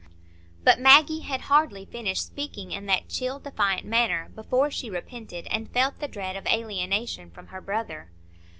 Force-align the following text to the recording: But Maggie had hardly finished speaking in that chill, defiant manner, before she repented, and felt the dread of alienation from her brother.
But 0.63 0.79
Maggie 0.79 1.19
had 1.19 1.41
hardly 1.41 1.85
finished 1.85 2.25
speaking 2.25 2.71
in 2.71 2.87
that 2.87 3.07
chill, 3.07 3.37
defiant 3.37 3.85
manner, 3.85 4.31
before 4.33 4.71
she 4.71 4.89
repented, 4.89 5.45
and 5.51 5.69
felt 5.69 5.99
the 5.99 6.07
dread 6.07 6.35
of 6.35 6.47
alienation 6.47 7.29
from 7.29 7.49
her 7.49 7.61
brother. 7.61 8.09